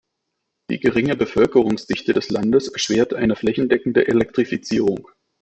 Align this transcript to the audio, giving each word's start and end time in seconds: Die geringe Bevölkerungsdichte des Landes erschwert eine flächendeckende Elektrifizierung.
Die 0.71 0.79
geringe 0.79 1.15
Bevölkerungsdichte 1.15 2.13
des 2.13 2.29
Landes 2.29 2.69
erschwert 2.69 3.13
eine 3.13 3.35
flächendeckende 3.35 4.07
Elektrifizierung. 4.07 5.07